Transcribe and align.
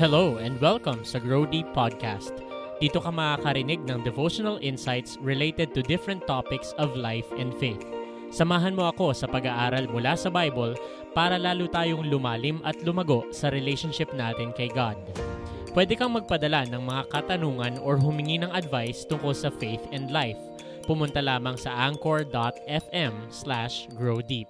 Hello 0.00 0.40
and 0.40 0.56
welcome 0.64 1.04
sa 1.04 1.20
Grow 1.20 1.44
Deep 1.44 1.76
Podcast. 1.76 2.32
Dito 2.80 3.04
ka 3.04 3.12
makakarinig 3.12 3.84
ng 3.84 4.00
devotional 4.00 4.56
insights 4.64 5.20
related 5.20 5.76
to 5.76 5.84
different 5.84 6.24
topics 6.24 6.72
of 6.80 6.96
life 6.96 7.28
and 7.36 7.52
faith. 7.60 7.84
Samahan 8.32 8.72
mo 8.72 8.88
ako 8.88 9.12
sa 9.12 9.28
pag-aaral 9.28 9.92
mula 9.92 10.16
sa 10.16 10.32
Bible 10.32 10.72
para 11.12 11.36
lalo 11.36 11.68
tayong 11.68 12.08
lumalim 12.08 12.64
at 12.64 12.80
lumago 12.80 13.28
sa 13.28 13.52
relationship 13.52 14.08
natin 14.16 14.56
kay 14.56 14.72
God. 14.72 14.96
Pwede 15.76 16.00
kang 16.00 16.16
magpadala 16.16 16.64
ng 16.72 16.80
mga 16.80 17.02
katanungan 17.12 17.76
or 17.84 18.00
humingi 18.00 18.40
ng 18.40 18.48
advice 18.56 19.04
tungkol 19.04 19.36
sa 19.36 19.52
faith 19.52 19.84
and 19.92 20.08
life. 20.08 20.40
Pumunta 20.88 21.20
lamang 21.20 21.60
sa 21.60 21.76
anchor.fm 21.76 23.28
slash 23.28 23.84
growdeep. 24.00 24.48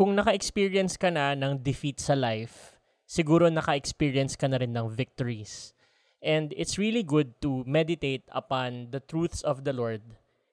Kung 0.00 0.16
naka-experience 0.16 0.96
ka 0.96 1.12
na 1.12 1.36
ng 1.36 1.60
defeat 1.60 2.00
sa 2.00 2.16
life, 2.16 2.80
siguro 3.04 3.52
naka-experience 3.52 4.32
ka 4.32 4.48
na 4.48 4.56
rin 4.56 4.72
ng 4.72 4.88
victories. 4.88 5.76
And 6.24 6.56
it's 6.56 6.80
really 6.80 7.04
good 7.04 7.36
to 7.44 7.68
meditate 7.68 8.24
upon 8.32 8.96
the 8.96 9.04
truths 9.04 9.44
of 9.44 9.68
the 9.68 9.76
Lord. 9.76 10.00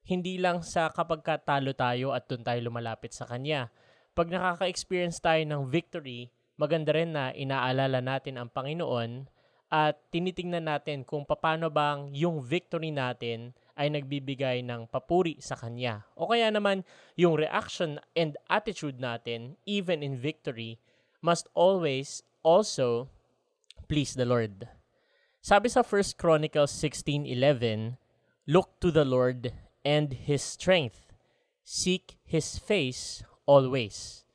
Hindi 0.04 0.36
lang 0.36 0.68
sa 0.68 0.92
kapag 0.92 1.24
katalo 1.24 1.72
tayo 1.72 2.12
at 2.12 2.28
doon 2.28 2.44
tayo 2.44 2.60
lumalapit 2.60 3.16
sa 3.16 3.24
Kanya. 3.24 3.72
Pag 4.20 4.36
nakaka-experience 4.36 5.24
tayo 5.24 5.40
ng 5.48 5.72
victory, 5.72 6.28
maganda 6.60 6.92
rin 6.92 7.16
na 7.16 7.32
inaalala 7.32 8.04
natin 8.04 8.36
ang 8.36 8.52
Panginoon 8.52 9.32
at 9.68 10.00
tinitingnan 10.12 10.64
natin 10.64 11.04
kung 11.04 11.28
paano 11.28 11.68
bang 11.68 12.12
yung 12.16 12.40
victory 12.40 12.92
natin 12.92 13.52
ay 13.78 13.94
nagbibigay 13.94 14.64
ng 14.66 14.90
papuri 14.90 15.38
sa 15.38 15.54
Kanya. 15.54 16.08
O 16.18 16.32
kaya 16.32 16.50
naman, 16.50 16.82
yung 17.14 17.38
reaction 17.38 18.02
and 18.18 18.40
attitude 18.50 18.98
natin, 18.98 19.60
even 19.70 20.02
in 20.02 20.18
victory, 20.18 20.82
must 21.22 21.46
always 21.54 22.24
also 22.42 23.12
please 23.86 24.18
the 24.18 24.26
Lord. 24.26 24.66
Sabi 25.44 25.72
sa 25.72 25.86
1 25.86 26.20
Chronicles 26.20 26.74
16.11, 26.76 27.96
Look 28.48 28.80
to 28.84 28.92
the 28.92 29.08
Lord 29.08 29.52
and 29.84 30.12
His 30.12 30.44
strength. 30.44 31.12
Seek 31.64 32.20
His 32.24 32.60
face 32.60 33.24
always. 33.48 34.27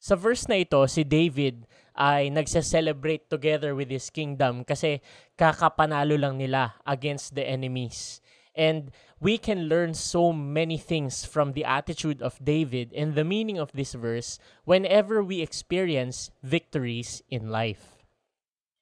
Sa 0.00 0.16
verse 0.16 0.48
na 0.48 0.64
ito, 0.64 0.80
si 0.88 1.04
David 1.04 1.68
ay 1.92 2.32
nagse-celebrate 2.32 3.28
together 3.28 3.76
with 3.76 3.92
his 3.92 4.08
kingdom 4.08 4.64
kasi 4.64 5.04
kakapanalo 5.36 6.16
lang 6.16 6.40
nila 6.40 6.80
against 6.88 7.36
the 7.36 7.44
enemies. 7.44 8.24
And 8.56 8.90
we 9.20 9.36
can 9.36 9.68
learn 9.68 9.92
so 9.92 10.32
many 10.32 10.80
things 10.80 11.28
from 11.28 11.52
the 11.52 11.68
attitude 11.68 12.24
of 12.24 12.40
David 12.40 12.96
and 12.96 13.12
the 13.12 13.28
meaning 13.28 13.60
of 13.60 13.76
this 13.76 13.92
verse 13.92 14.40
whenever 14.64 15.22
we 15.22 15.44
experience 15.44 16.32
victories 16.42 17.20
in 17.28 17.52
life. 17.52 18.00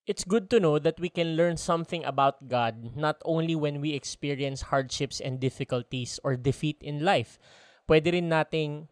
It's 0.07 0.25
good 0.25 0.49
to 0.55 0.63
know 0.63 0.79
that 0.79 1.03
we 1.03 1.11
can 1.11 1.37
learn 1.37 1.59
something 1.59 2.01
about 2.07 2.49
God 2.49 2.97
not 2.97 3.21
only 3.27 3.59
when 3.59 3.83
we 3.83 3.93
experience 3.93 4.73
hardships 4.73 5.21
and 5.21 5.43
difficulties 5.43 6.17
or 6.25 6.39
defeat 6.39 6.79
in 6.81 7.05
life. 7.05 7.37
Pwede 7.85 8.15
rin 8.15 8.31
nating 8.33 8.89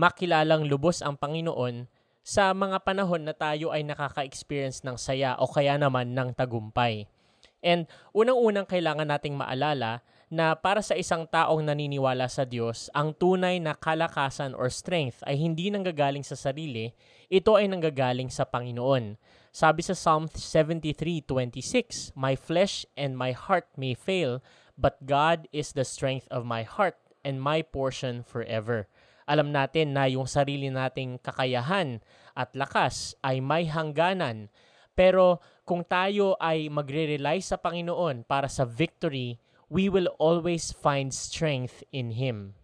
makilalang 0.00 0.64
lubos 0.64 1.04
ang 1.04 1.20
Panginoon 1.20 1.84
sa 2.24 2.56
mga 2.56 2.80
panahon 2.80 3.20
na 3.20 3.36
tayo 3.36 3.68
ay 3.68 3.84
nakaka-experience 3.84 4.80
ng 4.80 4.96
saya 4.96 5.36
o 5.36 5.44
kaya 5.44 5.76
naman 5.76 6.16
ng 6.16 6.32
tagumpay. 6.32 7.04
And 7.60 7.84
unang-unang 8.16 8.64
kailangan 8.64 9.12
nating 9.12 9.36
maalala 9.36 10.00
na 10.32 10.56
para 10.56 10.80
sa 10.80 10.96
isang 10.96 11.28
taong 11.28 11.60
naniniwala 11.60 12.32
sa 12.32 12.48
Diyos, 12.48 12.88
ang 12.96 13.12
tunay 13.12 13.60
na 13.60 13.76
kalakasan 13.76 14.56
or 14.56 14.72
strength 14.72 15.20
ay 15.28 15.36
hindi 15.36 15.68
nanggagaling 15.68 16.24
sa 16.24 16.38
sarili, 16.38 16.96
ito 17.28 17.60
ay 17.60 17.68
nanggagaling 17.68 18.32
sa 18.32 18.48
Panginoon. 18.48 19.20
Sabi 19.52 19.84
sa 19.84 19.92
Psalm 19.92 20.32
73:26, 20.32 22.16
My 22.16 22.38
flesh 22.38 22.88
and 22.96 23.20
my 23.20 23.36
heart 23.36 23.68
may 23.76 23.92
fail, 23.92 24.40
but 24.80 25.04
God 25.04 25.44
is 25.52 25.76
the 25.76 25.84
strength 25.84 26.24
of 26.32 26.48
my 26.48 26.64
heart 26.64 26.96
and 27.20 27.42
my 27.42 27.60
portion 27.60 28.24
forever. 28.24 28.88
Alam 29.30 29.54
natin 29.54 29.94
na 29.94 30.10
yung 30.10 30.26
sarili 30.26 30.66
nating 30.74 31.22
kakayahan 31.22 32.02
at 32.34 32.50
lakas 32.58 33.14
ay 33.22 33.38
may 33.38 33.70
hangganan, 33.70 34.50
pero 34.98 35.38
kung 35.62 35.86
tayo 35.86 36.34
ay 36.42 36.66
magre-rely 36.66 37.38
sa 37.38 37.54
Panginoon 37.54 38.26
para 38.26 38.50
sa 38.50 38.66
victory, 38.66 39.38
we 39.70 39.86
will 39.86 40.10
always 40.18 40.74
find 40.74 41.14
strength 41.14 41.86
in 41.94 42.18
Him. 42.18 42.58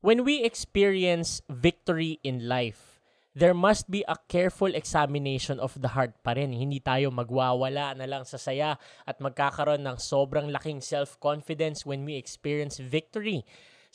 When 0.00 0.24
we 0.24 0.40
experience 0.40 1.44
victory 1.44 2.24
in 2.24 2.48
life, 2.48 2.96
there 3.36 3.52
must 3.52 3.92
be 3.92 4.00
a 4.08 4.16
careful 4.32 4.72
examination 4.72 5.60
of 5.60 5.76
the 5.76 5.92
heart 5.92 6.16
pa 6.24 6.32
rin. 6.32 6.56
Hindi 6.56 6.80
tayo 6.80 7.12
magwawala 7.12 7.92
na 7.92 8.08
lang 8.08 8.24
sa 8.24 8.40
saya 8.40 8.80
at 9.04 9.20
magkakaroon 9.20 9.84
ng 9.84 10.00
sobrang 10.00 10.48
laking 10.48 10.80
self-confidence 10.80 11.84
when 11.84 12.08
we 12.08 12.16
experience 12.16 12.80
victory. 12.80 13.44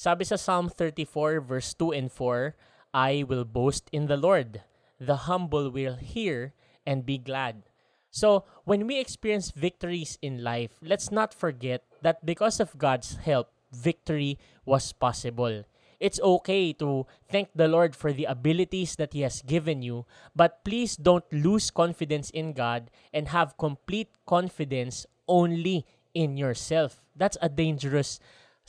Sabi 0.02 0.26
sa 0.26 0.34
Psalm 0.34 0.66
34 0.66 1.46
verse 1.46 1.78
2 1.78 1.94
and 1.94 2.10
4, 2.10 2.58
I 2.90 3.22
will 3.22 3.46
boast 3.46 3.86
in 3.94 4.10
the 4.10 4.18
Lord. 4.18 4.66
The 4.98 5.30
humble 5.30 5.70
will 5.70 6.02
hear 6.02 6.58
and 6.90 7.06
be 7.06 7.22
glad. 7.22 7.70
So, 8.10 8.50
when 8.66 8.90
we 8.90 8.98
experience 8.98 9.54
victories 9.54 10.18
in 10.26 10.42
life, 10.42 10.82
let's 10.82 11.14
not 11.14 11.38
forget 11.38 11.86
that 12.02 12.26
because 12.26 12.58
of 12.58 12.82
God's 12.82 13.22
help, 13.22 13.54
victory 13.70 14.42
was 14.66 14.90
possible. 14.90 15.70
It's 16.02 16.18
okay 16.42 16.74
to 16.82 17.06
thank 17.30 17.54
the 17.54 17.70
Lord 17.70 17.94
for 17.94 18.10
the 18.10 18.26
abilities 18.26 18.98
that 18.98 19.14
He 19.14 19.22
has 19.22 19.46
given 19.46 19.86
you, 19.86 20.10
but 20.34 20.66
please 20.66 20.98
don't 20.98 21.30
lose 21.30 21.70
confidence 21.70 22.34
in 22.34 22.58
God 22.58 22.90
and 23.14 23.30
have 23.30 23.54
complete 23.62 24.10
confidence 24.26 25.06
only 25.30 25.86
in 26.18 26.38
yourself. 26.42 27.06
That's 27.16 27.38
a 27.38 27.50
dangerous 27.50 28.20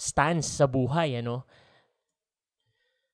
stance 0.03 0.51
sa 0.51 0.67
buhay, 0.67 1.23
ano? 1.23 1.47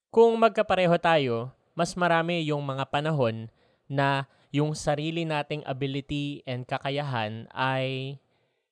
Kung 0.09 0.41
magkapareho 0.41 0.97
tayo, 0.97 1.53
mas 1.77 1.93
marami 1.93 2.41
yung 2.49 2.65
mga 2.65 2.89
panahon 2.89 3.53
na 3.85 4.25
yung 4.49 4.73
sarili 4.73 5.29
nating 5.29 5.61
ability 5.69 6.41
and 6.49 6.65
kakayahan 6.65 7.45
ay 7.53 8.17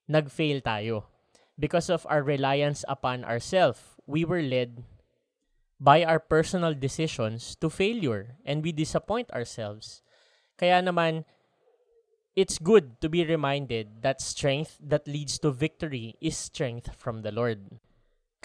nag-fail 0.09 0.65
tayo. 0.65 1.13
Because 1.61 1.93
of 1.93 2.09
our 2.09 2.25
reliance 2.25 2.89
upon 2.89 3.21
ourselves, 3.29 4.01
we 4.09 4.25
were 4.25 4.41
led 4.41 4.81
by 5.77 6.01
our 6.01 6.21
personal 6.21 6.73
decisions 6.73 7.53
to 7.61 7.69
failure 7.69 8.41
and 8.49 8.65
we 8.65 8.73
disappoint 8.73 9.29
ourselves. 9.37 10.01
Kaya 10.57 10.81
naman, 10.81 11.29
it's 12.33 12.57
good 12.57 12.97
to 13.05 13.13
be 13.13 13.25
reminded 13.25 14.01
that 14.01 14.25
strength 14.25 14.81
that 14.81 15.05
leads 15.05 15.37
to 15.41 15.53
victory 15.53 16.17
is 16.21 16.37
strength 16.37 16.97
from 16.97 17.21
the 17.21 17.33
Lord. 17.33 17.77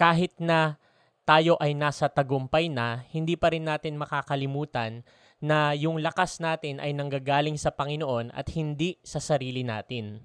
Kahit 0.01 0.33
na 0.41 0.81
tayo 1.29 1.61
ay 1.61 1.77
nasa 1.77 2.09
tagumpay 2.09 2.73
na, 2.73 3.05
hindi 3.13 3.37
pa 3.37 3.53
rin 3.53 3.69
natin 3.69 4.01
makakalimutan 4.01 5.05
na 5.37 5.77
yung 5.77 6.01
lakas 6.01 6.41
natin 6.41 6.81
ay 6.81 6.89
nanggagaling 6.89 7.53
sa 7.53 7.69
Panginoon 7.69 8.33
at 8.33 8.49
hindi 8.57 8.97
sa 9.05 9.21
sarili 9.21 9.61
natin. 9.61 10.17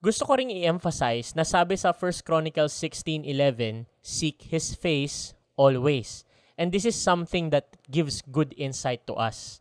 Gusto 0.00 0.24
ko 0.24 0.40
ring 0.40 0.48
i-emphasize 0.48 1.36
na 1.36 1.44
sabi 1.44 1.76
sa 1.76 1.92
1 1.92 2.24
Chronicles 2.24 2.72
16.11, 2.80 3.84
Seek 4.00 4.48
His 4.48 4.72
face 4.72 5.36
always. 5.52 6.24
And 6.56 6.72
this 6.72 6.88
is 6.88 6.96
something 6.96 7.52
that 7.52 7.76
gives 7.92 8.24
good 8.24 8.56
insight 8.56 9.04
to 9.04 9.20
us. 9.20 9.60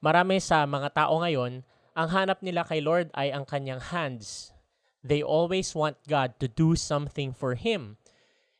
Marami 0.00 0.40
sa 0.40 0.64
mga 0.64 0.96
tao 0.96 1.20
ngayon, 1.20 1.60
ang 1.92 2.08
hanap 2.08 2.40
nila 2.40 2.64
kay 2.64 2.80
Lord 2.80 3.12
ay 3.12 3.36
ang 3.36 3.44
kanyang 3.44 3.92
hands. 3.92 4.56
They 5.04 5.20
always 5.20 5.76
want 5.76 6.00
God 6.08 6.40
to 6.40 6.48
do 6.48 6.72
something 6.72 7.36
for 7.36 7.52
Him. 7.52 8.00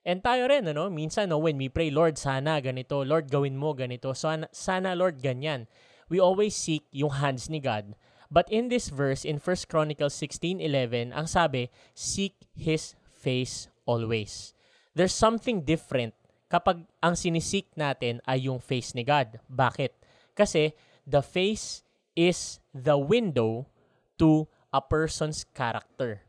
And 0.06 0.22
tayo 0.22 0.46
rin, 0.46 0.70
ano, 0.70 0.86
minsan, 0.86 1.34
no, 1.34 1.42
when 1.42 1.58
we 1.58 1.66
pray, 1.66 1.90
Lord, 1.90 2.14
sana 2.14 2.62
ganito, 2.62 3.02
Lord, 3.02 3.26
gawin 3.26 3.58
mo 3.58 3.74
ganito, 3.74 4.14
sana, 4.14 4.46
sana 4.54 4.94
Lord, 4.94 5.18
ganyan. 5.18 5.66
We 6.06 6.22
always 6.22 6.54
seek 6.54 6.86
yung 6.94 7.18
hands 7.18 7.50
ni 7.50 7.58
God. 7.58 7.98
But 8.30 8.46
in 8.46 8.70
this 8.70 8.86
verse, 8.86 9.26
in 9.26 9.42
1 9.42 9.66
Chronicles 9.66 10.14
16.11, 10.14 11.10
ang 11.10 11.26
sabi, 11.26 11.74
seek 11.90 12.38
His 12.54 12.94
face 13.10 13.66
always. 13.82 14.54
There's 14.94 15.14
something 15.14 15.66
different 15.66 16.14
kapag 16.46 16.86
ang 17.02 17.18
sinisik 17.18 17.74
natin 17.74 18.22
ay 18.30 18.46
yung 18.46 18.62
face 18.62 18.94
ni 18.94 19.02
God. 19.02 19.42
Bakit? 19.50 19.90
Kasi 20.38 20.70
the 21.02 21.22
face 21.22 21.82
is 22.14 22.62
the 22.70 22.94
window 22.94 23.66
to 24.22 24.46
a 24.70 24.78
person's 24.78 25.42
character. 25.50 26.22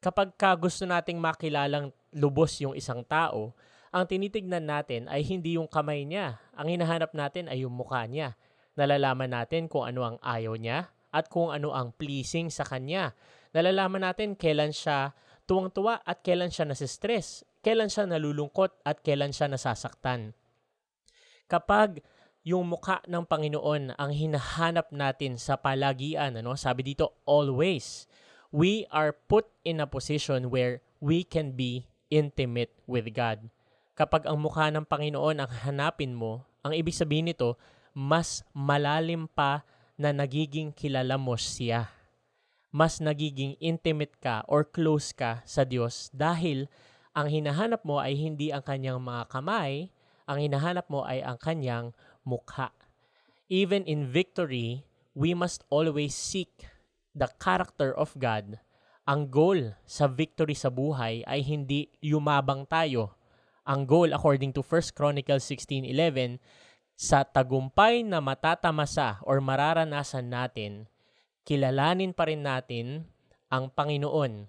Kapag 0.00 0.40
ka 0.40 0.56
gusto 0.56 0.88
nating 0.88 1.20
makilalang 1.20 1.92
lubos 2.14 2.56
yung 2.60 2.74
isang 2.76 3.04
tao, 3.04 3.56
ang 3.88 4.04
tinitignan 4.04 4.68
natin 4.68 5.08
ay 5.08 5.24
hindi 5.24 5.56
yung 5.56 5.68
kamay 5.68 6.04
niya. 6.04 6.40
Ang 6.52 6.76
hinahanap 6.76 7.16
natin 7.16 7.48
ay 7.48 7.64
yung 7.64 7.72
mukha 7.72 8.04
niya. 8.04 8.36
Nalalaman 8.76 9.32
natin 9.32 9.66
kung 9.66 9.88
ano 9.88 10.04
ang 10.04 10.16
ayaw 10.20 10.54
niya 10.54 10.92
at 11.08 11.32
kung 11.32 11.48
ano 11.48 11.72
ang 11.72 11.96
pleasing 11.96 12.52
sa 12.52 12.68
kanya. 12.68 13.16
Nalalaman 13.56 14.04
natin 14.04 14.36
kailan 14.36 14.76
siya 14.76 15.16
tuwang-tuwa 15.48 16.04
at 16.04 16.20
kailan 16.20 16.52
siya 16.52 16.68
nasistress, 16.68 17.48
kailan 17.64 17.88
siya 17.88 18.04
nalulungkot 18.04 18.84
at 18.84 19.00
kailan 19.00 19.32
siya 19.32 19.48
nasasaktan. 19.48 20.36
Kapag 21.48 22.04
yung 22.44 22.68
mukha 22.68 23.00
ng 23.08 23.24
Panginoon 23.24 23.96
ang 23.96 24.10
hinahanap 24.12 24.92
natin 24.92 25.40
sa 25.40 25.56
palagian, 25.56 26.36
ano? 26.36 26.52
sabi 26.60 26.92
dito, 26.92 27.16
always, 27.24 28.04
we 28.52 28.84
are 28.92 29.16
put 29.16 29.48
in 29.64 29.80
a 29.80 29.88
position 29.88 30.52
where 30.52 30.84
we 31.00 31.24
can 31.24 31.56
be 31.56 31.88
intimate 32.08 32.72
with 32.88 33.08
God. 33.12 33.48
Kapag 33.96 34.28
ang 34.28 34.40
mukha 34.40 34.68
ng 34.72 34.84
Panginoon 34.84 35.44
ang 35.44 35.50
hanapin 35.64 36.12
mo, 36.12 36.44
ang 36.64 36.74
ibig 36.74 36.96
sabihin 36.96 37.30
nito, 37.32 37.56
mas 37.96 38.42
malalim 38.52 39.28
pa 39.28 39.64
na 39.98 40.12
nagiging 40.12 40.70
kilala 40.70 41.18
mo 41.18 41.34
siya 41.34 41.98
mas 42.68 43.00
nagiging 43.00 43.56
intimate 43.58 44.12
ka 44.20 44.44
or 44.44 44.64
close 44.64 45.16
ka 45.16 45.40
sa 45.48 45.64
Diyos 45.64 46.12
dahil 46.12 46.68
ang 47.16 47.32
hinahanap 47.32 47.82
mo 47.82 47.98
ay 47.98 48.14
hindi 48.14 48.52
ang 48.52 48.62
kanyang 48.62 49.00
mga 49.00 49.32
kamay, 49.32 49.90
ang 50.28 50.38
hinahanap 50.38 50.86
mo 50.92 51.02
ay 51.02 51.24
ang 51.24 51.40
kanyang 51.40 51.96
mukha. 52.22 52.70
Even 53.48 53.82
in 53.88 54.04
victory, 54.04 54.84
we 55.16 55.32
must 55.32 55.64
always 55.72 56.12
seek 56.12 56.68
the 57.16 57.26
character 57.40 57.90
of 57.96 58.12
God. 58.20 58.60
Ang 59.08 59.32
goal 59.32 59.72
sa 59.88 60.04
victory 60.04 60.52
sa 60.52 60.68
buhay 60.68 61.24
ay 61.24 61.40
hindi 61.40 61.88
yumabang 62.04 62.68
tayo. 62.68 63.16
Ang 63.64 63.88
goal 63.88 64.12
according 64.12 64.52
to 64.52 64.60
1 64.60 64.92
Chronicles 64.92 65.48
16:11 65.48 66.36
sa 66.92 67.24
tagumpay 67.24 68.04
na 68.04 68.20
matatamasa 68.20 69.16
or 69.24 69.40
mararanasan 69.40 70.28
natin 70.28 70.92
kilalanin 71.48 72.12
pa 72.12 72.28
rin 72.28 72.44
natin 72.44 73.08
ang 73.48 73.72
Panginoon. 73.72 74.44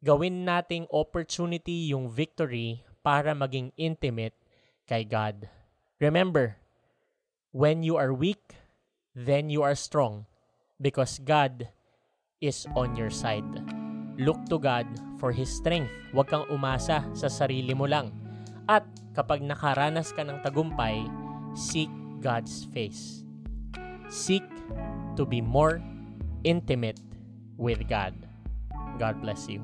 Gawin 0.00 0.48
nating 0.48 0.88
opportunity 0.88 1.92
yung 1.92 2.08
victory 2.08 2.80
para 3.04 3.36
maging 3.36 3.76
intimate 3.76 4.32
kay 4.88 5.04
God. 5.04 5.52
Remember, 6.00 6.56
when 7.52 7.84
you 7.84 8.00
are 8.00 8.16
weak, 8.16 8.56
then 9.12 9.52
you 9.52 9.60
are 9.60 9.76
strong 9.76 10.24
because 10.80 11.20
God 11.20 11.68
is 12.40 12.64
on 12.72 12.96
your 12.96 13.12
side. 13.12 13.79
Look 14.18 14.38
to 14.50 14.58
God 14.58 14.86
for 15.20 15.30
His 15.30 15.52
strength. 15.52 15.90
Huwag 16.10 16.32
kang 16.32 16.48
umasa 16.50 17.06
sa 17.14 17.28
sarili 17.28 17.76
mo 17.76 17.86
lang. 17.86 18.10
At 18.66 18.86
kapag 19.14 19.42
nakaranas 19.42 20.14
ka 20.14 20.22
ng 20.22 20.42
tagumpay, 20.42 21.06
seek 21.58 21.90
God's 22.22 22.66
face. 22.70 23.26
Seek 24.10 24.46
to 25.14 25.26
be 25.26 25.42
more 25.42 25.82
intimate 26.42 26.98
with 27.58 27.84
God. 27.86 28.14
God 28.98 29.18
bless 29.20 29.46
you. 29.46 29.62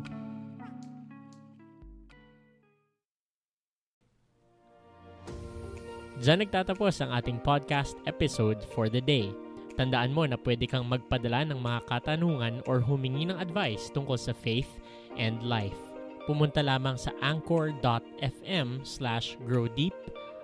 Diyan 6.16 6.48
nagtatapos 6.48 7.04
ang 7.04 7.12
ating 7.12 7.44
podcast 7.44 8.00
episode 8.08 8.64
for 8.72 8.88
the 8.88 9.04
day. 9.04 9.28
Tandaan 9.76 10.16
mo 10.16 10.24
na 10.24 10.40
pwede 10.40 10.64
kang 10.64 10.88
magpadala 10.88 11.44
ng 11.52 11.60
mga 11.60 11.80
katanungan 11.88 12.64
or 12.64 12.80
humingi 12.80 13.28
ng 13.28 13.36
advice 13.36 13.92
tungkol 13.92 14.16
sa 14.16 14.32
faith 14.32 14.80
and 15.20 15.40
life. 15.44 15.76
Pumunta 16.24 16.64
lamang 16.64 16.96
sa 16.96 17.12
anchor.fm 17.22 18.82
slash 18.82 19.36
growdeep 19.44 19.94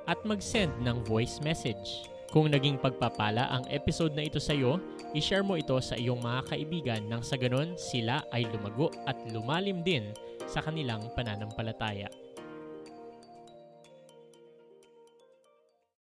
at 0.06 0.20
mag-send 0.23 0.70
ng 0.84 1.00
voice 1.08 1.40
message. 1.40 2.06
Kung 2.32 2.49
naging 2.49 2.81
pagpapala 2.81 3.49
ang 3.52 3.64
episode 3.69 4.17
na 4.17 4.25
ito 4.25 4.40
sa 4.40 4.56
iyo, 4.56 4.81
I-share 5.12 5.44
mo 5.44 5.61
ito 5.61 5.76
sa 5.84 5.93
iyong 5.93 6.25
mga 6.25 6.40
kaibigan 6.49 7.02
nang 7.05 7.20
sa 7.20 7.37
ganon 7.37 7.76
sila 7.76 8.25
ay 8.32 8.49
lumago 8.49 8.88
at 9.05 9.20
lumalim 9.29 9.84
din 9.84 10.08
sa 10.49 10.64
kanilang 10.64 11.05
pananampalataya. 11.12 12.08